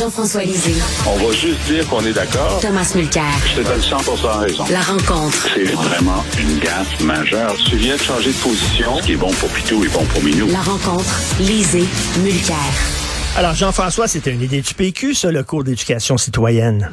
Jean-François 0.00 0.44
Lisée. 0.44 0.80
On 1.06 1.16
va 1.16 1.30
juste 1.34 1.60
dire 1.66 1.86
qu'on 1.86 2.02
est 2.06 2.14
d'accord. 2.14 2.58
Thomas 2.62 2.90
Mulcair. 2.96 3.22
Je 3.54 3.60
te 3.60 3.68
donne 3.68 3.82
100 3.82 3.96
raison. 4.40 4.64
La 4.70 4.80
rencontre. 4.80 5.46
C'est 5.54 5.64
vraiment 5.72 6.24
une 6.40 6.58
gaffe 6.58 7.00
majeure. 7.02 7.54
Tu 7.68 7.76
viens 7.76 7.96
de 7.96 8.00
changer 8.00 8.30
de 8.30 8.36
position. 8.36 8.96
Ce 8.96 9.02
qui 9.02 9.12
est 9.12 9.16
bon 9.16 9.30
pour 9.32 9.50
Pitou 9.50 9.84
est 9.84 9.92
bon 9.92 10.02
pour 10.06 10.22
Minou. 10.22 10.46
La 10.46 10.62
rencontre. 10.62 11.04
Lisée. 11.38 11.84
Mulcair. 12.22 12.56
Alors, 13.36 13.54
Jean-François, 13.54 14.08
c'était 14.08 14.30
une 14.30 14.40
idée 14.40 14.62
du 14.62 14.72
PQ, 14.72 15.12
ça, 15.12 15.30
le 15.30 15.42
cours 15.42 15.64
d'éducation 15.64 16.16
citoyenne. 16.16 16.90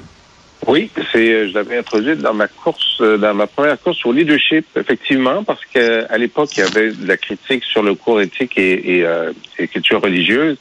Oui, 0.68 0.92
c'est, 1.14 1.32
euh, 1.32 1.48
je 1.48 1.54
l'avais 1.54 1.78
introduit 1.78 2.18
dans 2.18 2.34
ma 2.34 2.50
course, 2.50 2.98
euh, 3.00 3.18
dans 3.18 3.34
ma 3.34 3.48
première 3.48 3.80
course 3.80 4.06
au 4.06 4.12
leadership, 4.12 4.66
effectivement, 4.76 5.46
parce 5.46 5.64
qu'à 5.64 6.18
l'époque, 6.18 6.50
il 6.58 6.60
y 6.60 6.64
avait 6.64 6.92
de 6.92 7.08
la 7.08 7.16
critique 7.16 7.64
sur 7.64 7.84
le 7.84 7.96
cours 7.96 8.20
éthique 8.20 8.58
et, 8.58 8.98
et, 8.98 9.06
euh, 9.06 9.32
et 9.58 9.70
culture 9.70 10.02
religieuse. 10.02 10.58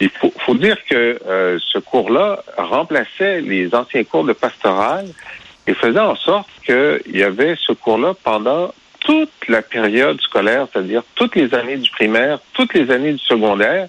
Il 0.00 0.10
faut, 0.10 0.32
faut 0.38 0.54
dire 0.54 0.76
que 0.88 1.18
euh, 1.26 1.58
ce 1.72 1.78
cours-là 1.78 2.42
remplaçait 2.56 3.40
les 3.40 3.74
anciens 3.74 4.04
cours 4.04 4.24
de 4.24 4.32
pastoral 4.32 5.06
et 5.66 5.74
faisait 5.74 5.98
en 6.00 6.16
sorte 6.16 6.48
qu'il 6.64 7.16
y 7.16 7.22
avait 7.22 7.56
ce 7.60 7.72
cours-là 7.72 8.14
pendant 8.22 8.72
toute 9.00 9.30
la 9.48 9.62
période 9.62 10.20
scolaire, 10.20 10.66
c'est-à-dire 10.72 11.02
toutes 11.14 11.34
les 11.34 11.54
années 11.54 11.76
du 11.76 11.90
primaire, 11.90 12.38
toutes 12.52 12.74
les 12.74 12.90
années 12.90 13.12
du 13.12 13.18
secondaire. 13.18 13.88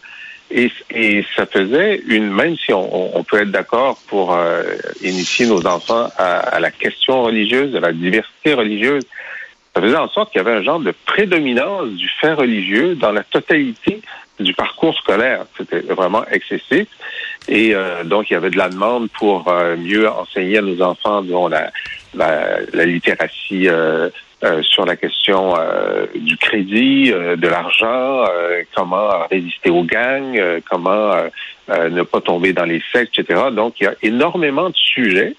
Et, 0.52 0.72
et 0.90 1.24
ça 1.36 1.46
faisait 1.46 2.02
une, 2.08 2.32
même 2.32 2.58
si 2.58 2.74
on, 2.74 3.18
on 3.18 3.24
peut 3.24 3.42
être 3.42 3.52
d'accord 3.52 4.00
pour 4.08 4.34
euh, 4.34 4.64
initier 5.02 5.46
nos 5.46 5.64
enfants 5.68 6.10
à, 6.18 6.40
à, 6.40 6.60
la 6.60 6.72
question 6.72 7.22
religieuse, 7.22 7.76
à 7.76 7.80
la 7.80 7.92
diversité 7.92 8.56
religieuse, 8.56 9.04
ça 9.80 9.86
faisait 9.86 9.98
en 9.98 10.10
sorte 10.10 10.32
qu'il 10.32 10.42
y 10.42 10.46
avait 10.46 10.58
un 10.58 10.62
genre 10.62 10.82
de 10.82 10.94
prédominance 11.06 11.88
du 11.92 12.10
fait 12.20 12.34
religieux 12.34 12.96
dans 12.96 13.14
la 13.14 13.24
totalité 13.24 14.02
du 14.38 14.54
parcours 14.54 14.94
scolaire. 14.96 15.46
C'était 15.58 15.80
vraiment 15.80 16.26
excessif. 16.26 16.88
Et 17.48 17.74
euh, 17.74 18.04
donc, 18.04 18.30
il 18.30 18.34
y 18.34 18.36
avait 18.36 18.50
de 18.50 18.58
la 18.58 18.68
demande 18.68 19.10
pour 19.12 19.48
euh, 19.48 19.78
mieux 19.78 20.10
enseigner 20.10 20.58
à 20.58 20.62
nos 20.62 20.82
enfants, 20.82 21.22
disons, 21.22 21.48
la, 21.48 21.72
la, 22.14 22.60
la 22.74 22.86
littératie 22.86 23.70
euh, 23.70 24.10
euh 24.44 24.62
sur 24.64 24.86
la 24.86 24.96
question 24.96 25.56
euh, 25.58 26.06
du 26.16 26.38
crédit, 26.38 27.12
de 27.12 27.48
l'argent, 27.48 28.26
comment 28.76 29.28
résister 29.30 29.70
aux 29.70 29.84
gangs, 29.84 30.42
comment 30.70 31.14
ne 31.70 32.02
pas 32.04 32.22
tomber 32.22 32.54
dans 32.54 32.66
les 32.66 32.82
sectes, 32.92 33.18
etc. 33.20 33.44
Donc, 33.52 33.80
il 33.80 33.84
y 33.86 33.88
a 33.88 33.96
énormément 34.02 34.70
de 34.70 34.76
sujets 34.76 35.36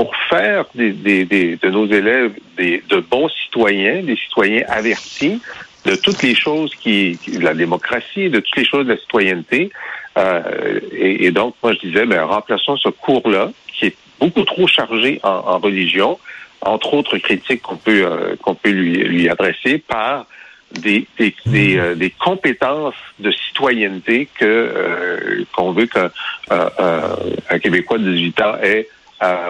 pour 0.00 0.16
faire 0.30 0.64
des, 0.74 0.92
des, 0.92 1.26
des, 1.26 1.56
de 1.56 1.68
nos 1.68 1.86
élèves 1.86 2.32
des, 2.56 2.82
de 2.88 3.00
bons 3.00 3.28
citoyens, 3.28 4.02
des 4.02 4.16
citoyens 4.16 4.62
avertis 4.66 5.42
de 5.84 5.94
toutes 5.94 6.22
les 6.22 6.34
choses 6.34 6.74
qui, 6.74 7.18
de 7.30 7.44
la 7.44 7.52
démocratie, 7.52 8.30
de 8.30 8.40
toutes 8.40 8.56
les 8.56 8.64
choses 8.64 8.86
de 8.86 8.92
la 8.94 8.98
citoyenneté. 8.98 9.68
Euh, 10.16 10.80
et, 10.92 11.26
et, 11.26 11.30
donc, 11.32 11.54
moi, 11.62 11.74
je 11.74 11.86
disais, 11.86 12.06
ben, 12.06 12.22
remplaçons 12.22 12.78
ce 12.78 12.88
cours-là, 12.88 13.50
qui 13.74 13.88
est 13.88 13.96
beaucoup 14.18 14.44
trop 14.44 14.66
chargé 14.66 15.20
en, 15.22 15.28
en 15.28 15.58
religion, 15.58 16.18
entre 16.62 16.94
autres 16.94 17.18
critiques 17.18 17.60
qu'on 17.60 17.76
peut 17.76 18.06
euh, 18.06 18.36
qu'on 18.40 18.54
peut 18.54 18.70
lui, 18.70 18.94
lui 19.04 19.28
adresser, 19.28 19.76
par 19.76 20.24
des 20.72 21.06
des, 21.18 21.34
des, 21.44 21.76
euh, 21.76 21.94
des 21.94 22.08
compétences 22.08 22.94
de 23.18 23.30
citoyenneté 23.32 24.30
que 24.34 24.46
euh, 24.46 25.44
qu'on 25.54 25.72
veut 25.72 25.86
qu'un 25.86 26.10
un 26.48 27.58
Québécois 27.58 27.98
de 27.98 28.10
18 28.10 28.40
ans 28.40 28.54
ait 28.62 28.88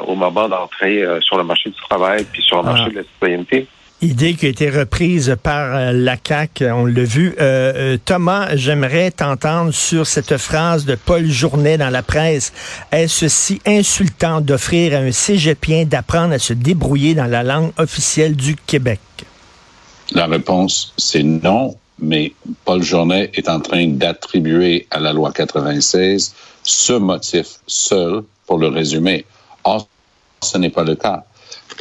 au 0.06 0.14
moment 0.14 0.48
d'entrer 0.48 1.04
sur 1.20 1.36
le 1.36 1.44
marché 1.44 1.70
du 1.70 1.80
travail 1.88 2.24
puis 2.24 2.42
sur 2.42 2.56
le 2.58 2.64
marché 2.64 2.84
ah. 2.86 2.90
de 2.90 2.96
la 2.96 3.02
citoyenneté. 3.02 3.68
Idée 4.02 4.32
qui 4.32 4.46
a 4.46 4.48
été 4.48 4.70
reprise 4.70 5.36
par 5.42 5.76
euh, 5.76 5.92
la 5.92 6.16
CAQ, 6.16 6.70
on 6.72 6.86
l'a 6.86 7.04
vu. 7.04 7.34
Euh, 7.38 7.72
euh, 7.76 7.98
Thomas, 8.02 8.56
j'aimerais 8.56 9.10
t'entendre 9.10 9.72
sur 9.72 10.06
cette 10.06 10.38
phrase 10.38 10.86
de 10.86 10.94
Paul 10.94 11.26
Journet 11.26 11.76
dans 11.76 11.90
la 11.90 12.02
presse. 12.02 12.54
Est-ce 12.92 13.28
si 13.28 13.60
insultant 13.66 14.40
d'offrir 14.40 14.94
à 14.94 15.00
un 15.00 15.12
cégepien 15.12 15.84
d'apprendre 15.84 16.32
à 16.32 16.38
se 16.38 16.54
débrouiller 16.54 17.14
dans 17.14 17.26
la 17.26 17.42
langue 17.42 17.72
officielle 17.76 18.36
du 18.36 18.56
Québec? 18.56 19.00
La 20.12 20.24
réponse, 20.24 20.94
c'est 20.96 21.22
non, 21.22 21.74
mais 21.98 22.32
Paul 22.64 22.82
Journet 22.82 23.30
est 23.34 23.50
en 23.50 23.60
train 23.60 23.86
d'attribuer 23.86 24.86
à 24.90 24.98
la 24.98 25.12
loi 25.12 25.30
96 25.30 26.34
ce 26.62 26.94
motif 26.94 27.48
seul 27.66 28.22
pour 28.46 28.56
le 28.56 28.68
résumer. 28.68 29.26
Or, 29.64 29.88
ce 30.42 30.58
n'est 30.58 30.70
pas 30.70 30.84
le 30.84 30.94
cas 30.94 31.24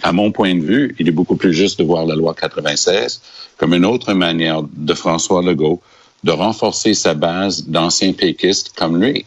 à 0.04 0.12
mon 0.12 0.32
point 0.32 0.56
de 0.56 0.62
vue, 0.62 0.96
il 1.00 1.08
est 1.08 1.12
beaucoup 1.12 1.36
plus 1.36 1.54
juste 1.54 1.80
de 1.80 1.84
voir 1.84 2.06
la 2.06 2.16
loi 2.16 2.34
96 2.34 3.22
comme 3.58 3.74
une 3.74 3.86
autre 3.86 4.14
manière 4.14 4.64
de 4.64 4.94
François 4.94 5.42
Legault 5.42 5.82
de 6.24 6.32
renforcer 6.32 6.94
sa 6.94 7.14
base 7.14 7.68
d'anciens 7.68 8.14
péquistes 8.14 8.74
comme 8.76 9.02
lui. 9.02 9.26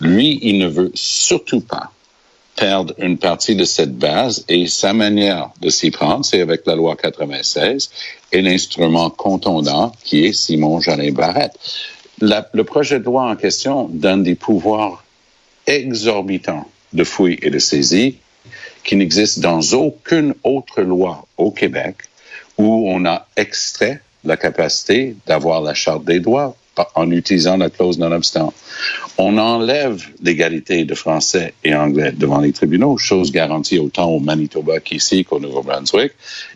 Lui, 0.00 0.38
il 0.42 0.58
ne 0.58 0.68
veut 0.68 0.90
surtout 0.94 1.60
pas 1.60 1.90
perdre 2.56 2.94
une 2.98 3.18
partie 3.18 3.54
de 3.54 3.64
cette 3.64 3.96
base 3.96 4.44
et 4.48 4.66
sa 4.66 4.92
manière 4.92 5.50
de 5.60 5.68
s'y 5.68 5.90
prendre, 5.92 6.24
c'est 6.24 6.40
avec 6.40 6.66
la 6.66 6.74
loi 6.74 6.96
96 6.96 7.90
et 8.32 8.42
l'instrument 8.42 9.10
contondant 9.10 9.92
qui 10.04 10.24
est 10.24 10.32
Simon 10.32 10.80
Jolin 10.80 11.12
Barrette. 11.12 11.56
Le 12.20 12.62
projet 12.62 12.98
de 12.98 13.04
loi 13.04 13.30
en 13.30 13.36
question 13.36 13.88
donne 13.92 14.24
des 14.24 14.34
pouvoirs 14.34 15.04
exorbitants 15.68 16.66
de 16.92 17.04
fouille 17.04 17.38
et 17.42 17.50
de 17.50 17.58
saisie 17.58 18.18
qui 18.84 18.96
n'existe 18.96 19.40
dans 19.40 19.60
aucune 19.72 20.34
autre 20.44 20.82
loi 20.82 21.26
au 21.36 21.50
Québec 21.50 21.96
où 22.56 22.88
on 22.88 23.04
a 23.04 23.26
extrait 23.36 24.00
la 24.24 24.36
capacité 24.36 25.16
d'avoir 25.26 25.62
la 25.62 25.74
charte 25.74 26.04
des 26.04 26.20
droits 26.20 26.56
en 26.94 27.10
utilisant 27.10 27.56
la 27.56 27.70
clause 27.70 27.98
non-obstant. 27.98 28.52
On 29.16 29.36
enlève 29.38 30.06
l'égalité 30.22 30.84
de 30.84 30.94
français 30.94 31.54
et 31.64 31.74
anglais 31.74 32.12
devant 32.12 32.40
les 32.40 32.52
tribunaux, 32.52 32.96
chose 32.98 33.32
garantie 33.32 33.78
autant 33.78 34.08
au 34.08 34.20
Manitoba 34.20 34.78
qu'ici 34.80 35.24
qu'au 35.24 35.40
Nouveau-Brunswick. 35.40 36.12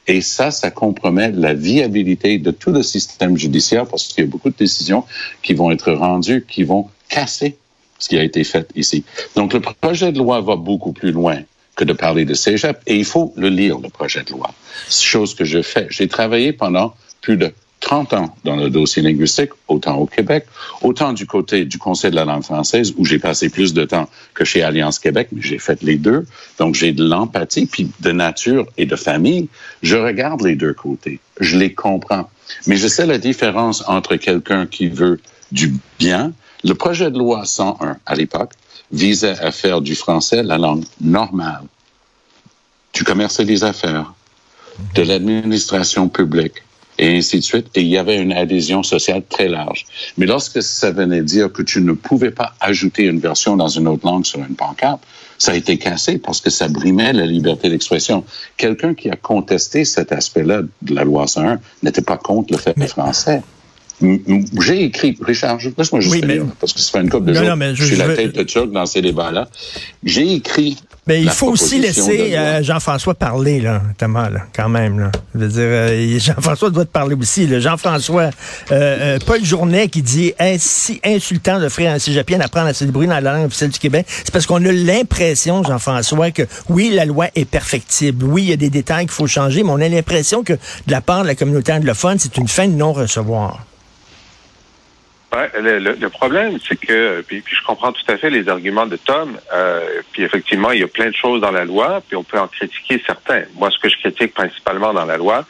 Et 0.06 0.20
ça, 0.20 0.50
ça 0.50 0.70
compromet 0.70 1.32
la 1.32 1.54
viabilité 1.54 2.38
de 2.38 2.50
tout 2.50 2.70
le 2.70 2.82
système 2.82 3.36
judiciaire 3.36 3.86
parce 3.86 4.08
qu'il 4.08 4.24
y 4.24 4.26
a 4.26 4.30
beaucoup 4.30 4.50
de 4.50 4.56
décisions 4.56 5.04
qui 5.42 5.54
vont 5.54 5.70
être 5.70 5.92
rendues, 5.92 6.44
qui 6.48 6.62
vont 6.62 6.88
casser 7.08 7.56
ce 8.02 8.08
qui 8.08 8.18
a 8.18 8.24
été 8.24 8.42
fait 8.42 8.68
ici. 8.74 9.04
Donc, 9.36 9.52
le 9.52 9.60
projet 9.60 10.10
de 10.10 10.18
loi 10.18 10.40
va 10.40 10.56
beaucoup 10.56 10.92
plus 10.92 11.12
loin 11.12 11.38
que 11.76 11.84
de 11.84 11.92
parler 11.92 12.24
de 12.24 12.34
cégep. 12.34 12.80
Et 12.88 12.96
il 12.96 13.04
faut 13.04 13.32
le 13.36 13.48
lire, 13.48 13.78
le 13.78 13.88
projet 13.88 14.24
de 14.24 14.32
loi. 14.32 14.52
Chose 14.90 15.34
que 15.34 15.44
je 15.44 15.62
fais. 15.62 15.86
J'ai 15.88 16.08
travaillé 16.08 16.52
pendant 16.52 16.94
plus 17.20 17.36
de 17.36 17.52
30 17.78 18.12
ans 18.14 18.36
dans 18.44 18.56
le 18.56 18.70
dossier 18.70 19.02
linguistique, 19.02 19.50
autant 19.68 19.96
au 19.98 20.06
Québec, 20.06 20.46
autant 20.82 21.12
du 21.12 21.26
côté 21.26 21.64
du 21.64 21.78
Conseil 21.78 22.10
de 22.10 22.16
la 22.16 22.24
langue 22.24 22.42
française, 22.42 22.92
où 22.96 23.04
j'ai 23.04 23.20
passé 23.20 23.48
plus 23.50 23.72
de 23.72 23.84
temps 23.84 24.08
que 24.34 24.44
chez 24.44 24.62
Alliance 24.62 24.98
Québec, 24.98 25.28
mais 25.32 25.42
j'ai 25.42 25.58
fait 25.58 25.80
les 25.82 25.96
deux. 25.96 26.26
Donc, 26.58 26.74
j'ai 26.74 26.92
de 26.92 27.04
l'empathie, 27.04 27.66
puis 27.66 27.88
de 28.00 28.10
nature 28.10 28.66
et 28.78 28.86
de 28.86 28.96
famille. 28.96 29.48
Je 29.82 29.96
regarde 29.96 30.42
les 30.42 30.56
deux 30.56 30.74
côtés. 30.74 31.20
Je 31.40 31.56
les 31.56 31.72
comprends. 31.72 32.28
Mais 32.66 32.76
je 32.76 32.88
sais 32.88 33.06
la 33.06 33.18
différence 33.18 33.84
entre 33.86 34.16
quelqu'un 34.16 34.66
qui 34.66 34.88
veut 34.88 35.20
du 35.52 35.74
bien. 36.00 36.32
Le 36.64 36.74
projet 36.74 37.10
de 37.10 37.18
loi 37.18 37.44
101, 37.44 37.96
à 38.06 38.14
l'époque, 38.14 38.52
visait 38.92 39.38
à 39.40 39.50
faire 39.50 39.80
du 39.80 39.94
français 39.94 40.42
la 40.42 40.58
langue 40.58 40.84
normale 41.00 41.64
du 42.92 43.04
commerce 43.04 43.40
et 43.40 43.44
des 43.44 43.64
affaires, 43.64 44.12
de 44.94 45.02
l'administration 45.02 46.08
publique 46.08 46.62
et 46.98 47.16
ainsi 47.16 47.38
de 47.38 47.44
suite. 47.44 47.66
Et 47.74 47.80
il 47.80 47.88
y 47.88 47.96
avait 47.96 48.18
une 48.18 48.32
adhésion 48.32 48.82
sociale 48.82 49.22
très 49.28 49.48
large. 49.48 49.86
Mais 50.18 50.26
lorsque 50.26 50.62
ça 50.62 50.90
venait 50.90 51.22
dire 51.22 51.52
que 51.52 51.62
tu 51.62 51.80
ne 51.80 51.92
pouvais 51.92 52.30
pas 52.30 52.54
ajouter 52.60 53.04
une 53.04 53.18
version 53.18 53.56
dans 53.56 53.68
une 53.68 53.88
autre 53.88 54.06
langue 54.06 54.26
sur 54.26 54.40
une 54.40 54.54
pancarte, 54.54 55.02
ça 55.38 55.52
a 55.52 55.54
été 55.56 55.78
cassé 55.78 56.18
parce 56.18 56.40
que 56.40 56.50
ça 56.50 56.68
brimait 56.68 57.12
la 57.12 57.26
liberté 57.26 57.68
d'expression. 57.68 58.24
Quelqu'un 58.56 58.94
qui 58.94 59.10
a 59.10 59.16
contesté 59.16 59.84
cet 59.84 60.12
aspect-là 60.12 60.62
de 60.82 60.94
la 60.94 61.04
loi 61.04 61.26
101 61.26 61.58
n'était 61.82 62.02
pas 62.02 62.16
contre 62.16 62.52
le 62.52 62.58
fait 62.58 62.78
français. 62.86 63.42
J'ai 64.60 64.84
écrit, 64.84 65.16
Richard, 65.20 65.58
laisse-moi 65.78 66.00
juste 66.00 66.14
oui, 66.14 66.22
mais... 66.26 66.40
parce 66.60 66.72
que 66.72 66.80
ça 66.80 66.92
fait 66.92 67.04
une 67.04 67.10
couple 67.10 67.26
de 67.26 67.34
jours, 67.34 67.44
je, 67.44 67.74
je, 67.74 67.84
suis 67.84 67.96
la 67.96 68.14
tête 68.14 68.34
de 68.34 68.42
Chuck 68.44 68.70
dans 68.72 68.86
ces 68.86 69.00
débats-là. 69.02 69.48
J'ai 70.02 70.34
écrit 70.34 70.76
mais 71.08 71.20
il 71.20 71.30
faut 71.30 71.48
aussi 71.48 71.80
laisser 71.80 72.36
euh, 72.36 72.62
Jean-François 72.62 73.14
parler, 73.14 73.60
là, 73.60 73.82
Thomas, 73.98 74.30
là, 74.30 74.42
quand 74.54 74.68
même. 74.68 75.00
Là. 75.00 75.10
Je 75.34 75.40
veux 75.40 75.48
dire, 75.48 75.62
euh, 75.64 76.18
Jean-François 76.20 76.70
doit 76.70 76.84
te 76.84 76.92
parler 76.92 77.16
aussi. 77.16 77.48
Jean-François, 77.60 78.30
euh, 78.70 79.18
Paul 79.26 79.44
Journet 79.44 79.88
qui 79.88 80.02
dit 80.02 80.32
si 80.58 81.00
insultant 81.04 81.58
d'offrir 81.58 81.90
un 81.90 81.98
cégepien 81.98 82.38
d'apprendre 82.38 82.68
à 82.68 82.74
se 82.74 82.84
débrouiller 82.84 83.08
dans 83.08 83.18
la 83.18 83.32
langue 83.32 83.46
officielle 83.46 83.70
du 83.70 83.80
Québec. 83.80 84.06
C'est 84.08 84.30
parce 84.30 84.46
qu'on 84.46 84.64
a 84.64 84.70
l'impression, 84.70 85.64
Jean-François, 85.64 86.30
que 86.30 86.42
oui, 86.68 86.92
la 86.94 87.04
loi 87.04 87.26
est 87.34 87.46
perfectible. 87.46 88.24
Oui, 88.24 88.42
il 88.44 88.50
y 88.50 88.52
a 88.52 88.56
des 88.56 88.70
détails 88.70 89.06
qu'il 89.06 89.14
faut 89.14 89.26
changer, 89.26 89.64
mais 89.64 89.70
on 89.70 89.80
a 89.80 89.88
l'impression 89.88 90.44
que 90.44 90.52
de 90.52 90.92
la 90.92 91.00
part 91.00 91.22
de 91.22 91.26
la 91.26 91.34
communauté 91.34 91.72
anglophone, 91.72 92.20
c'est 92.20 92.36
une 92.36 92.46
fin 92.48 92.68
de 92.68 92.74
non-recevoir. 92.74 93.66
Ouais, 95.32 95.50
le, 95.60 95.78
le, 95.78 96.08
problème, 96.10 96.58
c'est 96.66 96.76
que, 96.76 97.22
puis, 97.22 97.42
je 97.46 97.64
comprends 97.66 97.90
tout 97.90 98.02
à 98.08 98.18
fait 98.18 98.28
les 98.28 98.50
arguments 98.50 98.84
de 98.84 98.96
Tom, 98.96 99.38
euh, 99.54 100.02
puis 100.12 100.24
effectivement, 100.24 100.72
il 100.72 100.80
y 100.80 100.82
a 100.82 100.88
plein 100.88 101.08
de 101.08 101.14
choses 101.14 101.40
dans 101.40 101.50
la 101.50 101.64
loi, 101.64 102.02
puis 102.06 102.16
on 102.16 102.22
peut 102.22 102.38
en 102.38 102.48
critiquer 102.48 103.02
certains. 103.06 103.44
Moi, 103.54 103.70
ce 103.70 103.78
que 103.78 103.88
je 103.88 103.96
critique 103.96 104.34
principalement 104.34 104.92
dans 104.92 105.06
la 105.06 105.16
loi, 105.16 105.46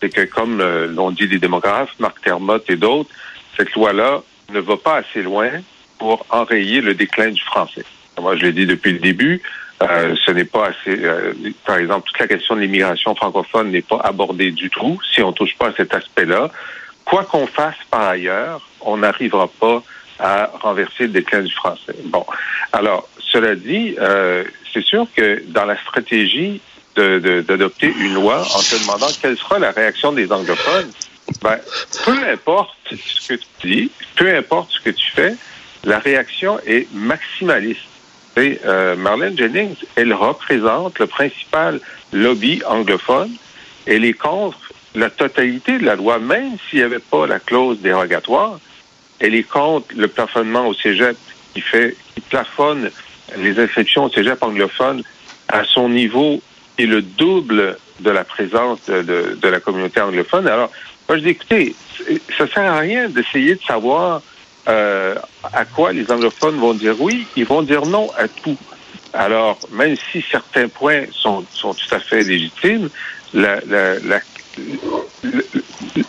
c'est 0.00 0.12
que, 0.12 0.22
comme 0.22 0.60
l'ont 0.60 1.12
dit 1.12 1.28
des 1.28 1.38
démographes, 1.38 1.94
Marc 2.00 2.20
Termotte 2.22 2.68
et 2.70 2.76
d'autres, 2.76 3.10
cette 3.56 3.72
loi-là 3.74 4.22
ne 4.52 4.58
va 4.58 4.76
pas 4.76 4.96
assez 4.96 5.22
loin 5.22 5.50
pour 5.98 6.26
enrayer 6.30 6.80
le 6.80 6.94
déclin 6.94 7.30
du 7.30 7.42
français. 7.42 7.84
Moi, 8.20 8.36
je 8.36 8.42
l'ai 8.42 8.52
dit 8.52 8.66
depuis 8.66 8.92
le 8.92 8.98
début, 8.98 9.42
euh, 9.82 10.16
ce 10.26 10.32
n'est 10.32 10.44
pas 10.44 10.68
assez. 10.68 10.98
Euh, 11.04 11.32
par 11.64 11.76
exemple, 11.76 12.08
toute 12.08 12.18
la 12.18 12.26
question 12.26 12.56
de 12.56 12.60
l'immigration 12.60 13.14
francophone 13.14 13.70
n'est 13.70 13.80
pas 13.82 14.00
abordée 14.02 14.50
du 14.50 14.68
tout 14.70 14.98
si 15.14 15.22
on 15.22 15.32
touche 15.32 15.56
pas 15.56 15.68
à 15.68 15.72
cet 15.74 15.94
aspect-là 15.94 16.50
quoi 17.04 17.24
qu'on 17.24 17.46
fasse 17.46 17.76
par 17.90 18.02
ailleurs, 18.02 18.60
on 18.80 18.98
n'arrivera 18.98 19.48
pas 19.48 19.82
à 20.18 20.50
renverser 20.60 21.04
le 21.04 21.08
déclin 21.08 21.42
du 21.42 21.52
français. 21.52 21.94
Bon, 22.04 22.24
alors, 22.72 23.08
cela 23.18 23.54
dit, 23.54 23.96
euh, 23.98 24.44
c'est 24.72 24.84
sûr 24.84 25.06
que 25.16 25.42
dans 25.48 25.64
la 25.64 25.78
stratégie 25.78 26.60
d'adopter 26.96 27.88
de, 27.88 27.98
une 27.98 28.14
loi 28.14 28.42
en 28.42 28.60
te 28.60 28.80
demandant 28.80 29.06
quelle 29.20 29.36
sera 29.38 29.58
la 29.58 29.70
réaction 29.70 30.12
des 30.12 30.30
anglophones, 30.30 30.90
ben, 31.42 31.58
peu 32.04 32.18
importe 32.28 32.76
ce 32.90 33.28
que 33.28 33.40
tu 33.60 33.68
dis, 33.68 33.90
peu 34.16 34.34
importe 34.34 34.72
ce 34.72 34.80
que 34.80 34.90
tu 34.90 35.10
fais, 35.12 35.34
la 35.84 35.98
réaction 35.98 36.60
est 36.66 36.92
maximaliste. 36.92 37.80
Et, 38.36 38.60
euh, 38.64 38.96
Marlène 38.96 39.36
Jennings, 39.36 39.76
elle 39.96 40.12
représente 40.12 40.98
le 40.98 41.06
principal 41.06 41.80
lobby 42.12 42.62
anglophone. 42.66 43.30
Elle 43.86 44.04
est 44.04 44.12
contre 44.12 44.69
la 44.94 45.10
totalité 45.10 45.78
de 45.78 45.84
la 45.84 45.96
loi, 45.96 46.18
même 46.18 46.56
s'il 46.68 46.80
n'y 46.80 46.84
avait 46.84 46.98
pas 46.98 47.26
la 47.26 47.38
clause 47.38 47.80
dérogatoire, 47.80 48.58
elle 49.18 49.34
est 49.34 49.44
contre 49.44 49.88
le 49.96 50.08
plafonnement 50.08 50.66
au 50.66 50.74
cégep 50.74 51.16
qui 51.54 51.60
fait, 51.60 51.96
qui 52.14 52.20
plafonne 52.22 52.90
les 53.38 53.58
inscriptions 53.58 54.04
au 54.04 54.10
cégep 54.10 54.42
anglophone 54.42 55.02
à 55.48 55.64
son 55.64 55.88
niveau 55.88 56.42
et 56.78 56.86
le 56.86 57.02
double 57.02 57.76
de 58.00 58.10
la 58.10 58.24
présence 58.24 58.78
de, 58.86 59.48
la 59.48 59.60
communauté 59.60 60.00
anglophone. 60.00 60.48
Alors, 60.48 60.70
moi, 61.08 61.18
je 61.18 61.22
dis, 61.24 61.30
écoutez, 61.30 61.74
ça 62.38 62.46
sert 62.48 62.72
à 62.72 62.78
rien 62.78 63.08
d'essayer 63.08 63.56
de 63.56 63.62
savoir 63.62 64.22
euh, 64.68 65.14
à 65.52 65.64
quoi 65.64 65.92
les 65.92 66.10
anglophones 66.10 66.58
vont 66.58 66.74
dire 66.74 67.00
oui, 67.00 67.26
ils 67.36 67.44
vont 67.44 67.62
dire 67.62 67.84
non 67.86 68.08
à 68.16 68.28
tout. 68.28 68.56
Alors, 69.12 69.58
même 69.72 69.96
si 70.10 70.24
certains 70.30 70.68
points 70.68 71.04
sont, 71.12 71.44
sont 71.52 71.74
tout 71.74 71.94
à 71.94 71.98
fait 71.98 72.22
légitimes, 72.22 72.88
la, 73.34 73.60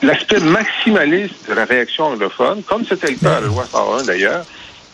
l'aspect 0.01 0.39
maximaliste 0.39 1.49
de 1.49 1.53
la 1.53 1.65
réaction 1.65 2.05
anglophone, 2.05 2.63
comme 2.63 2.85
c'était 2.85 3.11
le 3.11 3.17
cas 3.17 3.37
à 3.37 3.41
la 3.41 3.47
loi 3.47 3.65
101 3.65 4.03
d'ailleurs, 4.03 4.45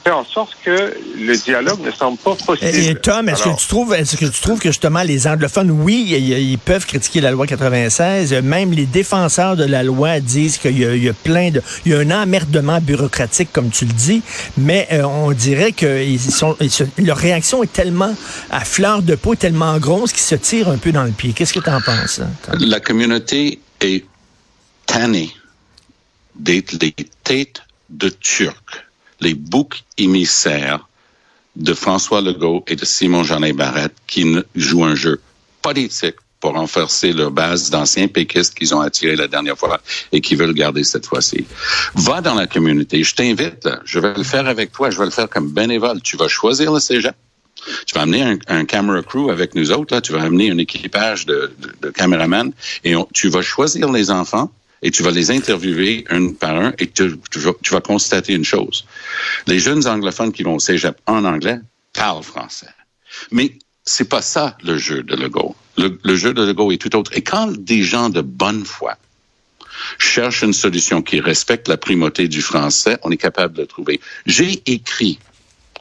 fait 0.08 0.14
en 0.14 0.26
sorte 0.26 0.56
que 0.64 0.94
le 1.18 1.36
dialogue 1.36 1.82
ne 1.82 1.92
semble 1.92 2.18
pas 2.18 2.36
possible. 2.36 2.72
Et, 2.74 2.96
Tom, 2.96 3.28
est-ce 3.28 3.44
que 3.44 3.60
tu 3.60 3.68
trouves, 3.68 3.94
est-ce 3.94 4.16
que 4.16 4.26
tu 4.26 4.42
trouves 4.42 4.60
que 4.60 4.70
justement 4.70 5.04
les 5.04 5.28
anglophones, 5.28 5.72
oui, 5.72 6.06
ils, 6.18 6.58
peuvent 6.58 6.86
critiquer 6.86 7.22
la 7.22 7.32
loi 7.32 7.46
96, 7.46 8.34
même 8.44 8.72
les 8.72 8.86
défenseurs 8.86 9.56
de 9.56 9.66
la 9.66 9.84
loi 9.84 10.20
disent 10.20 10.58
qu'il 10.58 10.78
y, 10.78 11.10
a 11.10 11.14
plein 11.14 11.52
de, 11.52 11.62
il 11.86 11.92
y 11.92 11.96
a 11.96 12.00
un 12.00 12.12
emmerdement 12.12 12.80
bureaucratique 12.80 13.50
comme 13.52 13.70
tu 13.70 13.86
le 13.86 13.94
dis, 13.94 14.22
mais 14.58 14.88
euh, 14.92 15.04
on 15.04 15.32
dirait 15.32 15.72
que 15.72 16.04
ils 16.04 16.20
sont, 16.20 16.56
leur 16.98 17.18
réaction 17.18 17.64
est 17.64 17.72
tellement 17.72 18.16
à 18.50 18.62
fleur 18.62 19.02
de 19.02 19.16
peau, 19.16 19.36
tellement 19.36 19.78
grosse 19.78 20.12
qu'ils 20.12 20.22
se 20.22 20.36
tirent 20.36 20.70
un 20.70 20.78
peu 20.78 20.92
dans 20.92 21.04
le 21.04 21.12
pied. 21.12 21.34
Qu'est-ce 21.34 21.54
que 21.54 21.60
tu 21.60 21.70
en 21.70 21.82
penses? 21.82 22.20
Hein, 22.20 22.30
la 22.60 22.80
communauté 22.80 23.60
est 23.82 24.06
tannée 24.86 25.32
d'être 26.36 26.78
des 26.78 26.94
têtes 27.24 27.62
de 27.90 28.10
Turcs 28.10 28.87
les 29.20 29.34
boucs 29.34 29.84
émissaires 29.98 30.88
de 31.56 31.74
François 31.74 32.22
Legault 32.22 32.64
et 32.68 32.76
de 32.76 32.86
Simon 32.86 33.24
Jeanin 33.24 33.54
Barrette 33.54 33.96
qui 34.06 34.36
jouent 34.56 34.86
un 34.86 34.96
jeu 34.96 35.20
politique 35.62 36.16
pour 36.40 36.54
renforcer 36.54 37.14
leur 37.14 37.32
base 37.32 37.72
d'anciens 37.72 38.08
péquistes 38.08 38.54
qu'ils 38.54 38.76
ont 38.76 38.82
attirés 38.82 39.16
la 39.16 39.28
dernière 39.28 39.58
fois 39.58 39.82
et 40.12 40.22
qui 40.22 40.36
veulent 40.36 40.54
garder 40.54 40.84
cette 40.84 41.08
fois-ci. 41.08 41.46
Va 41.96 42.22
dans 42.22 42.36
la 42.36 42.46
communauté. 42.46 43.04
Je 43.04 43.16
t'invite, 43.16 43.68
je 43.86 44.00
vais 44.00 44.14
le 44.14 44.24
faire 44.24 44.48
avec 44.48 44.72
toi, 44.72 44.92
je 44.92 45.00
vais 45.00 45.06
le 45.06 45.12
faire 45.12 45.30
comme 45.30 45.52
bénévole. 45.52 46.02
Tu 46.02 46.16
vas 46.16 46.28
choisir 46.28 46.72
le 46.72 46.80
cégep. 46.80 47.16
Tu 47.88 47.96
vas 47.96 48.02
amener 48.02 48.22
un, 48.22 48.38
un 48.48 48.66
camera 48.66 49.02
crew 49.02 49.32
avec 49.32 49.56
nous 49.56 49.72
autres, 49.72 49.96
là. 49.96 50.00
tu 50.00 50.14
vas 50.14 50.22
amener 50.22 50.52
un 50.52 50.60
équipage 50.60 51.26
de, 51.26 51.52
de, 51.82 51.92
et 52.84 52.96
tu 53.14 53.30
vas 53.30 53.42
choisir 53.42 53.92
les 53.92 54.12
enfants 54.12 54.52
et 54.82 54.92
tu 54.92 55.04
vas 55.04 55.12
les 55.12 55.32
interviewer 55.32 56.06
un 56.10 56.34
par 56.34 56.56
un 56.56 56.74
et 56.78 56.88
tu, 56.88 57.18
vas, 57.72 57.82
constater 57.82 58.34
une 58.34 58.46
chose. 58.46 58.86
Les 59.48 59.60
jeunes 59.60 59.88
anglophones 59.88 60.32
qui 60.32 60.44
vont 60.44 60.56
au 60.56 60.60
cégep 60.60 61.00
en 61.06 61.26
anglais 61.26 61.60
parlent 61.94 62.24
français. 62.24 62.70
Mais 63.32 63.58
c'est 63.84 64.10
pas 64.10 64.22
ça 64.22 64.58
le 64.64 64.78
jeu 64.78 65.04
de 65.04 65.16
Legault. 65.16 65.56
Le, 65.78 66.00
le 66.04 66.16
jeu 66.16 66.34
de 66.34 66.44
Legault 66.44 66.72
est 66.72 66.78
tout 66.78 66.96
autre. 66.96 67.12
Et 67.16 67.22
quand 67.22 67.52
des 67.52 67.82
gens 67.84 68.10
de 68.10 68.22
bonne 68.22 68.66
foi 68.66 68.98
cherchent 69.98 70.44
une 70.44 70.54
solution 70.54 71.02
qui 71.02 71.20
respecte 71.20 71.68
la 71.68 71.78
primauté 71.78 72.28
du 72.28 72.42
français, 72.42 72.98
on 73.04 73.12
est 73.12 73.18
capable 73.18 73.56
de 73.56 73.62
le 73.62 73.68
trouver. 73.68 74.00
J'ai 74.26 74.62
écrit 74.66 75.20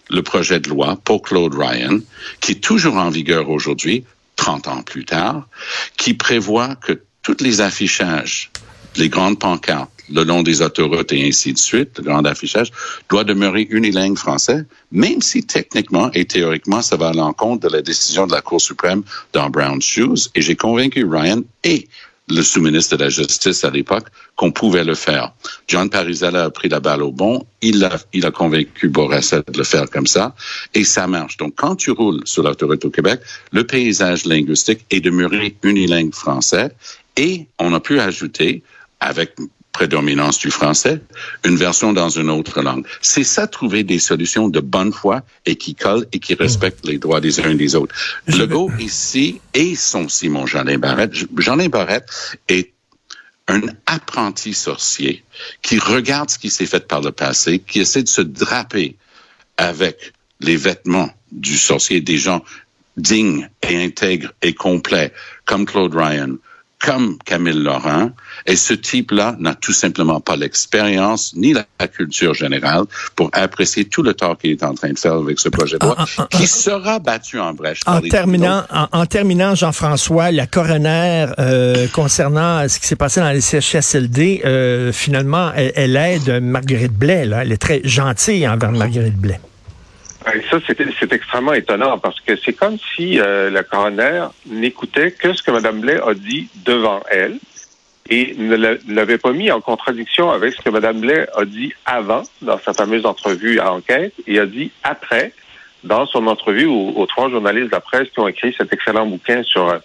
le 0.08 0.22
projet 0.22 0.60
de 0.60 0.68
loi 0.68 0.96
pour 1.02 1.22
Claude 1.22 1.54
Ryan, 1.54 1.98
qui 2.40 2.52
est 2.52 2.62
toujours 2.62 2.96
en 2.96 3.10
vigueur 3.10 3.50
aujourd'hui, 3.50 4.04
30 4.36 4.68
ans 4.68 4.82
plus 4.82 5.04
tard, 5.04 5.48
qui 5.96 6.14
prévoit 6.14 6.76
que 6.76 7.02
tous 7.22 7.38
les 7.40 7.60
affichages 7.60 8.50
les 8.98 9.08
grandes 9.08 9.38
pancartes 9.38 9.90
le 10.12 10.24
long 10.24 10.42
des 10.42 10.62
autoroutes 10.62 11.12
et 11.12 11.26
ainsi 11.26 11.52
de 11.52 11.58
suite, 11.58 11.98
le 11.98 12.04
grand 12.04 12.24
affichage, 12.24 12.70
doit 13.08 13.24
demeurer 13.24 13.66
unilingue 13.70 14.16
français, 14.16 14.64
même 14.92 15.22
si 15.22 15.42
techniquement 15.42 16.10
et 16.12 16.24
théoriquement, 16.24 16.82
ça 16.82 16.96
va 16.96 17.08
à 17.08 17.12
l'encontre 17.12 17.68
de 17.68 17.72
la 17.72 17.82
décision 17.82 18.26
de 18.26 18.32
la 18.32 18.40
Cour 18.40 18.60
suprême 18.60 19.02
dans 19.32 19.50
Brown 19.50 19.80
Shoes. 19.80 20.30
Et 20.34 20.42
j'ai 20.42 20.56
convaincu 20.56 21.04
Ryan 21.04 21.42
et 21.64 21.88
le 22.28 22.42
sous-ministre 22.42 22.96
de 22.96 23.04
la 23.04 23.08
Justice 23.08 23.62
à 23.62 23.70
l'époque 23.70 24.06
qu'on 24.34 24.50
pouvait 24.50 24.82
le 24.82 24.96
faire. 24.96 25.32
John 25.68 25.88
Parizella 25.88 26.44
a 26.44 26.50
pris 26.50 26.68
la 26.68 26.80
balle 26.80 27.02
au 27.02 27.12
bon. 27.12 27.46
Il 27.62 27.84
a, 27.84 27.98
il 28.12 28.26
a 28.26 28.32
convaincu 28.32 28.88
Bourassa 28.88 29.42
de 29.46 29.56
le 29.56 29.62
faire 29.62 29.88
comme 29.88 30.08
ça. 30.08 30.34
Et 30.74 30.82
ça 30.82 31.06
marche. 31.06 31.36
Donc, 31.36 31.54
quand 31.54 31.76
tu 31.76 31.92
roules 31.92 32.22
sur 32.24 32.42
l'autoroute 32.42 32.84
au 32.84 32.90
Québec, 32.90 33.20
le 33.52 33.64
paysage 33.64 34.24
linguistique 34.24 34.84
est 34.90 35.00
demeuré 35.00 35.56
unilingue 35.62 36.12
français. 36.12 36.72
Et 37.16 37.46
on 37.60 37.72
a 37.72 37.80
pu 37.80 38.00
ajouter 38.00 38.64
avec 39.00 39.36
prédominance 39.76 40.38
du 40.38 40.50
français, 40.50 41.02
une 41.44 41.56
version 41.56 41.92
dans 41.92 42.08
une 42.08 42.30
autre 42.30 42.62
langue. 42.62 42.86
C'est 43.02 43.24
ça, 43.24 43.46
trouver 43.46 43.84
des 43.84 43.98
solutions 43.98 44.48
de 44.48 44.60
bonne 44.60 44.90
foi 44.90 45.22
et 45.44 45.56
qui 45.56 45.74
collent 45.74 46.06
et 46.12 46.18
qui 46.18 46.32
respectent 46.32 46.86
les 46.86 46.96
droits 46.96 47.20
des 47.20 47.40
uns 47.40 47.50
et 47.50 47.56
des 47.56 47.74
autres. 47.74 47.94
Le 48.26 48.38
Legault 48.38 48.70
ici 48.78 49.38
et 49.52 49.74
son 49.74 50.08
Simon 50.08 50.46
Jeanin 50.46 50.78
Barrette. 50.78 51.12
Jeanin 51.36 51.68
Barrette 51.68 52.38
est 52.48 52.72
un 53.48 53.60
apprenti 53.84 54.54
sorcier 54.54 55.22
qui 55.60 55.78
regarde 55.78 56.30
ce 56.30 56.38
qui 56.38 56.50
s'est 56.50 56.64
fait 56.64 56.88
par 56.88 57.02
le 57.02 57.12
passé, 57.12 57.58
qui 57.58 57.80
essaie 57.80 58.02
de 58.02 58.08
se 58.08 58.22
draper 58.22 58.96
avec 59.58 60.14
les 60.40 60.56
vêtements 60.56 61.10
du 61.32 61.58
sorcier, 61.58 62.00
des 62.00 62.16
gens 62.16 62.42
dignes 62.96 63.50
et 63.62 63.84
intègres 63.84 64.32
et 64.40 64.54
complets, 64.54 65.12
comme 65.44 65.66
Claude 65.66 65.94
Ryan, 65.94 66.36
comme 66.80 67.16
Camille 67.24 67.54
Laurent. 67.54 68.10
Et 68.46 68.56
ce 68.56 68.74
type-là 68.74 69.36
n'a 69.38 69.54
tout 69.54 69.72
simplement 69.72 70.20
pas 70.20 70.36
l'expérience 70.36 71.32
ni 71.34 71.52
la 71.52 71.64
culture 71.88 72.34
générale 72.34 72.84
pour 73.14 73.30
apprécier 73.32 73.86
tout 73.86 74.02
le 74.02 74.14
tort 74.14 74.36
qu'il 74.38 74.52
est 74.52 74.62
en 74.62 74.74
train 74.74 74.92
de 74.92 74.98
faire 74.98 75.14
avec 75.14 75.38
ce 75.40 75.48
projet 75.48 75.78
de 75.78 75.86
loi, 75.86 75.96
qui 76.30 76.46
sera 76.46 76.98
battu 76.98 77.40
en 77.40 77.54
brèche. 77.54 77.80
En 77.86 78.00
terminant, 78.00 78.64
en, 78.70 78.88
en 78.92 79.06
terminant, 79.06 79.54
Jean-François, 79.54 80.30
la 80.30 80.46
coroner 80.46 81.26
euh, 81.38 81.88
concernant 81.88 82.68
ce 82.68 82.78
qui 82.78 82.86
s'est 82.86 82.96
passé 82.96 83.20
dans 83.20 83.30
les 83.30 83.40
CHSLD, 83.40 84.42
euh, 84.44 84.92
finalement, 84.92 85.50
elle, 85.54 85.72
elle 85.74 85.96
aide 85.96 86.42
Marguerite 86.42 86.92
Blais. 86.92 87.24
Là. 87.24 87.42
Elle 87.42 87.52
est 87.52 87.56
très 87.56 87.80
gentille 87.84 88.46
envers 88.46 88.72
Marguerite 88.72 89.16
Blais. 89.16 89.40
Et 90.34 90.42
ça, 90.50 90.58
c'est 90.66 91.12
extrêmement 91.12 91.52
étonnant 91.52 91.98
parce 91.98 92.20
que 92.20 92.34
c'est 92.36 92.52
comme 92.52 92.76
si 92.94 93.20
euh, 93.20 93.48
la 93.50 93.62
coroner 93.62 94.26
n'écoutait 94.46 95.12
que 95.12 95.32
ce 95.32 95.42
que 95.42 95.50
Mme 95.52 95.80
Blais 95.80 96.00
a 96.04 96.14
dit 96.14 96.48
devant 96.64 97.00
elle 97.10 97.38
et 98.10 98.34
ne 98.36 98.56
l'a- 98.56 98.74
ne 98.86 98.94
l'avait 98.94 99.18
pas 99.18 99.32
mis 99.32 99.50
en 99.52 99.60
contradiction 99.60 100.30
avec 100.30 100.54
ce 100.54 100.60
que 100.62 100.70
Mme 100.70 101.00
Blais 101.00 101.26
a 101.36 101.44
dit 101.44 101.72
avant 101.84 102.22
dans 102.42 102.58
sa 102.58 102.72
fameuse 102.74 103.06
entrevue 103.06 103.60
à 103.60 103.72
enquête 103.72 104.14
et 104.26 104.38
a 104.40 104.46
dit 104.46 104.70
après 104.82 105.32
dans 105.84 106.06
son 106.06 106.26
entrevue 106.26 106.66
aux, 106.66 107.06
trois 107.06 107.30
journalistes 107.30 107.66
de 107.66 107.72
la 107.72 107.80
presse 107.80 108.08
qui 108.10 108.18
ont 108.18 108.26
écrit 108.28 108.52
cet 108.58 108.72
excellent 108.72 109.06
bouquin 109.06 109.42
sur 109.44 109.78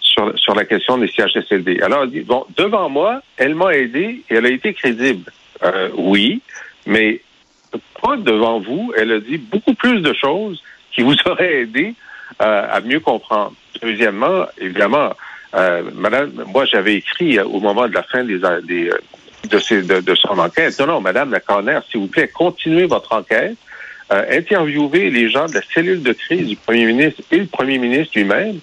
sur, 0.00 0.32
sur 0.38 0.54
la 0.54 0.64
question 0.64 0.96
des 0.96 1.08
CHSLD. 1.08 1.80
Alors, 1.82 2.04
elle 2.04 2.10
dit, 2.10 2.20
bon, 2.20 2.46
devant 2.56 2.88
moi, 2.88 3.20
elle 3.36 3.54
m'a 3.56 3.74
aidé 3.74 4.22
et 4.30 4.34
elle 4.34 4.46
a 4.46 4.50
été 4.50 4.72
crédible. 4.72 5.30
Euh, 5.62 5.88
oui, 5.94 6.40
mais 6.86 7.20
pas 8.04 8.16
devant 8.16 8.60
vous. 8.60 8.92
Elle 8.96 9.12
a 9.12 9.20
dit 9.20 9.38
beaucoup 9.38 9.74
plus 9.74 10.00
de 10.00 10.12
choses 10.12 10.62
qui 10.92 11.02
vous 11.02 11.14
auraient 11.26 11.62
aidé 11.62 11.94
euh, 12.42 12.66
à 12.70 12.80
mieux 12.80 13.00
comprendre. 13.00 13.54
Deuxièmement, 13.82 14.46
évidemment, 14.58 15.10
euh, 15.54 15.82
Madame, 15.94 16.32
moi 16.52 16.64
j'avais 16.66 16.96
écrit 16.96 17.38
euh, 17.38 17.44
au 17.44 17.60
moment 17.60 17.88
de 17.88 17.94
la 17.94 18.02
fin 18.02 18.24
des, 18.24 18.38
des 18.64 18.90
euh, 18.90 18.98
de, 19.50 19.58
ses, 19.58 19.82
de, 19.82 20.00
de 20.00 20.14
son 20.14 20.38
enquête. 20.38 20.78
Non, 20.80 20.86
non, 20.86 21.00
Madame 21.00 21.30
la 21.30 21.40
coroner, 21.40 21.80
s'il 21.90 22.00
vous 22.00 22.06
plaît, 22.08 22.28
continuez 22.28 22.86
votre 22.86 23.12
enquête. 23.12 23.56
Euh, 24.12 24.38
interviewez 24.38 25.10
les 25.10 25.30
gens 25.30 25.46
de 25.46 25.54
la 25.54 25.62
cellule 25.72 26.02
de 26.02 26.12
crise 26.12 26.46
du 26.46 26.56
Premier 26.56 26.86
ministre 26.86 27.22
et 27.30 27.38
le 27.38 27.46
Premier 27.46 27.78
ministre 27.78 28.12
lui-même 28.16 28.58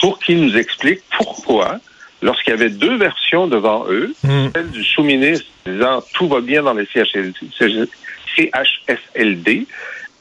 pour 0.00 0.18
qu'ils 0.18 0.40
nous 0.44 0.56
expliquent 0.56 1.02
pourquoi, 1.16 1.78
lorsqu'il 2.20 2.50
y 2.52 2.54
avait 2.54 2.70
deux 2.70 2.96
versions 2.96 3.46
devant 3.46 3.86
eux, 3.88 4.12
Mm. 4.24 4.48
celle 4.54 4.70
du 4.70 4.84
sous-ministre 4.84 5.46
disant 5.66 6.02
tout 6.14 6.28
va 6.28 6.40
bien 6.40 6.62
dans 6.62 6.74
les 6.74 6.86
CHSLD, 6.86 7.88
CHSLD 8.36 9.66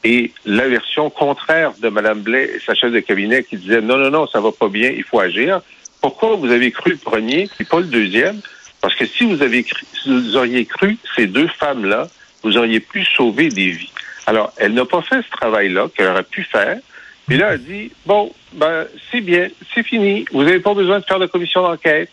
et 0.04 0.32
la 0.46 0.68
version 0.68 1.10
contraire 1.10 1.74
de 1.80 1.90
Mme 1.90 2.22
Blais 2.22 2.52
et 2.56 2.60
sa 2.60 2.74
chef 2.74 2.92
de 2.92 3.00
cabinet 3.00 3.44
qui 3.44 3.58
disait 3.58 3.82
non, 3.82 3.98
non, 3.98 4.10
non, 4.10 4.28
ça 4.28 4.40
va 4.40 4.52
pas 4.52 4.68
bien, 4.68 4.90
il 4.90 5.04
faut 5.04 5.20
agir. 5.20 5.62
Pourquoi 6.02 6.36
vous 6.36 6.52
avez 6.52 6.72
cru 6.72 6.92
le 6.92 6.98
premier 6.98 7.48
et 7.60 7.64
pas 7.64 7.80
le 7.80 7.86
deuxième? 7.86 8.42
Parce 8.82 8.96
que 8.96 9.06
si 9.06 9.26
vous 9.26 9.44
avez 9.44 9.64
cru, 9.64 9.86
si 10.02 10.10
vous 10.10 10.36
auriez 10.36 10.66
cru 10.66 10.98
ces 11.16 11.28
deux 11.28 11.48
femmes-là, 11.48 12.08
vous 12.42 12.58
auriez 12.58 12.80
pu 12.80 13.06
sauver 13.06 13.50
des 13.50 13.70
vies. 13.70 13.92
Alors, 14.26 14.52
elle 14.58 14.74
n'a 14.74 14.86
pas 14.86 15.02
fait 15.02 15.22
ce 15.22 15.30
travail-là 15.30 15.88
qu'elle 15.96 16.08
aurait 16.08 16.24
pu 16.24 16.44
faire. 16.44 16.80
Puis 17.28 17.38
là, 17.38 17.54
elle 17.54 17.64
dit, 17.64 17.92
bon, 18.06 18.34
ben, 18.54 18.88
c'est 19.12 19.22
bien, 19.22 19.50
c'est 19.74 19.84
fini. 19.84 20.26
Vous 20.32 20.44
n'avez 20.44 20.60
pas 20.60 20.74
besoin 20.74 21.00
de 21.00 21.06
faire 21.06 21.20
de 21.20 21.28
commission 21.28 21.62
d'enquête. 21.62 22.10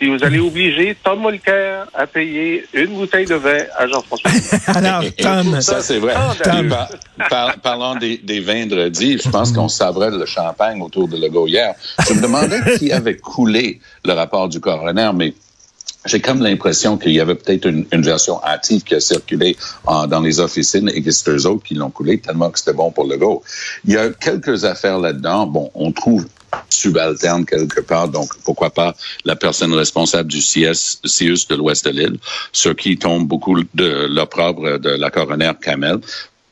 Et 0.00 0.08
vous 0.08 0.22
allez 0.24 0.40
obliger 0.40 0.96
Tom 1.04 1.20
Mulcair 1.24 1.86
à 1.94 2.06
payer 2.08 2.64
une 2.74 2.94
bouteille 2.96 3.26
de 3.26 3.36
vin 3.36 3.60
à 3.78 3.86
Jean-François. 3.86 4.30
Alors, 4.74 5.04
Tom, 5.16 5.60
Ça, 5.60 5.80
c'est 5.82 5.98
vrai. 6.00 6.14
Tom. 6.42 6.68
Par- 6.68 7.28
par- 7.30 7.58
parlons 7.60 7.94
des, 7.94 8.18
des 8.18 8.40
vendredis. 8.40 9.18
Je 9.24 9.28
pense 9.30 9.52
qu'on 9.52 9.68
savrait 9.68 10.10
le 10.10 10.26
champagne 10.26 10.82
autour 10.82 11.06
de 11.06 11.16
Legault 11.16 11.46
hier. 11.46 11.74
Je 12.08 12.14
me 12.14 12.20
demandais 12.22 12.58
qui 12.78 12.90
avait 12.90 13.16
coulé 13.16 13.80
le 14.04 14.12
rapport 14.14 14.48
du 14.48 14.58
coroner, 14.58 15.10
mais 15.14 15.32
j'ai 16.06 16.20
comme 16.20 16.42
l'impression 16.42 16.98
qu'il 16.98 17.12
y 17.12 17.20
avait 17.20 17.36
peut-être 17.36 17.66
une, 17.66 17.86
une 17.92 18.02
version 18.02 18.42
hâtive 18.44 18.82
qui 18.82 18.96
a 18.96 19.00
circulé 19.00 19.56
en- 19.86 20.08
dans 20.08 20.20
les 20.20 20.40
officines 20.40 20.90
et 20.92 21.02
que 21.02 21.12
c'est 21.12 21.30
eux 21.30 21.46
autres 21.46 21.62
qui 21.62 21.74
l'ont 21.76 21.90
coulé 21.90 22.18
tellement 22.18 22.50
que 22.50 22.58
c'était 22.58 22.72
bon 22.74 22.90
pour 22.90 23.04
Legault. 23.06 23.44
Il 23.86 23.94
y 23.94 23.96
a 23.96 24.10
quelques 24.10 24.64
affaires 24.64 24.98
là-dedans. 24.98 25.46
Bon, 25.46 25.70
on 25.74 25.92
trouve 25.92 26.26
subalterne 26.74 27.44
quelque 27.46 27.80
part, 27.80 28.08
donc 28.08 28.30
pourquoi 28.44 28.70
pas 28.70 28.94
la 29.24 29.36
personne 29.36 29.72
responsable 29.72 30.28
du 30.30 30.40
CS, 30.40 31.00
CIUS 31.04 31.46
de 31.48 31.54
l'Ouest 31.56 31.84
de 31.86 31.90
l'île, 31.90 32.18
sur 32.52 32.74
qui 32.76 32.96
tombe 32.98 33.26
beaucoup 33.26 33.56
de 33.74 34.06
l'opprobre 34.10 34.78
de 34.78 34.90
la 34.90 35.10
coroner 35.10 35.52
Kamel. 35.60 35.98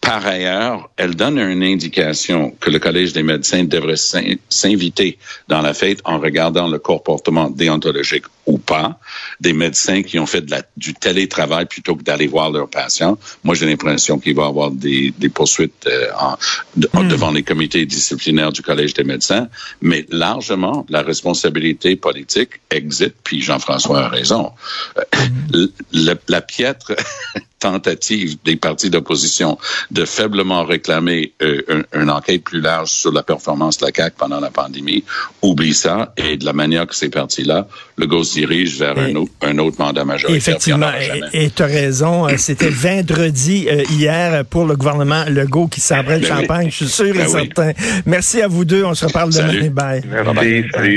Par 0.00 0.26
ailleurs, 0.26 0.90
elle 0.96 1.14
donne 1.14 1.38
une 1.38 1.62
indication 1.62 2.52
que 2.58 2.70
le 2.70 2.80
Collège 2.80 3.12
des 3.12 3.22
médecins 3.22 3.62
devrait 3.62 3.96
s'in- 3.96 4.34
s'inviter 4.48 5.16
dans 5.46 5.62
la 5.62 5.74
fête 5.74 6.00
en 6.04 6.18
regardant 6.18 6.66
le 6.66 6.80
comportement 6.80 7.48
déontologique 7.48 8.24
ou 8.46 8.58
pas 8.72 8.98
des 9.40 9.52
médecins 9.52 10.02
qui 10.02 10.18
ont 10.18 10.26
fait 10.26 10.40
de 10.42 10.50
la, 10.50 10.62
du 10.76 10.94
télétravail 10.94 11.66
plutôt 11.66 11.94
que 11.96 12.02
d'aller 12.02 12.26
voir 12.26 12.50
leurs 12.50 12.68
patients. 12.68 13.18
Moi, 13.44 13.54
j'ai 13.54 13.66
l'impression 13.66 14.18
qu'il 14.18 14.34
va 14.34 14.44
y 14.44 14.46
avoir 14.54 14.70
des, 14.70 15.12
des 15.22 15.28
poursuites 15.28 15.86
euh, 15.86 16.08
en- 16.18 16.36
de- 16.76 16.88
devant 17.08 17.30
les 17.32 17.42
comités 17.42 17.84
disciplinaires 17.86 18.52
du 18.52 18.62
Collège 18.62 18.94
des 18.94 19.04
médecins, 19.04 19.48
mais 19.80 20.06
largement, 20.10 20.86
la 20.88 21.02
responsabilité 21.02 21.96
politique 21.96 22.52
existe, 22.70 23.16
puis 23.24 23.40
Jean-François 23.42 24.04
a 24.06 24.08
raison. 24.08 24.52
Euh, 24.98 25.66
le- 25.92 26.18
la 26.28 26.40
piètre 26.40 26.92
tentative 27.62 28.36
des 28.44 28.56
partis 28.56 28.90
d'opposition 28.90 29.56
de 29.90 30.04
faiblement 30.04 30.64
réclamer 30.64 31.32
euh, 31.42 31.62
un- 31.94 32.00
une 32.02 32.10
enquête 32.10 32.42
plus 32.42 32.60
large 32.60 32.90
sur 32.90 33.12
la 33.12 33.22
performance 33.22 33.78
de 33.78 33.86
la 33.86 33.92
CAQ 33.94 34.16
pendant 34.18 34.40
la 34.40 34.50
pandémie, 34.50 35.04
oublie 35.42 35.74
ça. 35.74 36.12
Et 36.16 36.36
de 36.36 36.44
la 36.44 36.52
manière 36.52 36.86
que 36.86 36.94
ces 36.94 37.08
partis-là, 37.08 37.68
le 37.96 38.06
go 38.06 38.24
se 38.24 38.34
dirige 38.34 38.78
vers 38.78 38.98
Et- 38.98 39.12
un, 39.12 39.16
autre, 39.16 39.32
un 39.42 39.58
autre 39.58 39.76
mandat 39.78 40.04
majoritaire. 40.04 40.36
Effectivement, 40.36 40.90
et 41.32 41.50
tu 41.50 41.62
as 41.62 41.66
raison. 41.66 42.28
euh, 42.28 42.36
C'était 42.42 42.70
vendredi 42.70 43.68
euh, 43.70 43.84
hier 43.90 44.44
pour 44.46 44.64
le 44.66 44.74
gouvernement 44.76 45.24
Legault 45.28 45.68
qui 45.68 45.80
sabrait 45.80 46.18
le 46.18 46.26
Ben 46.26 46.34
oui. 46.34 46.40
champagne, 46.42 46.68
je 46.70 46.76
suis 46.76 46.88
sûr 46.88 47.06
et 47.06 47.12
Ben 47.12 47.26
oui. 47.32 47.50
certain. 47.54 47.72
Merci 48.06 48.42
à 48.42 48.48
vous 48.48 48.64
deux. 48.64 48.84
On 48.84 48.94
se 48.94 49.06
reparle 49.06 49.32
demain. 49.32 49.46
Salut. 49.52 49.70
Bye. 49.70 50.02
Merci, 50.10 50.64
salut. 50.74 50.90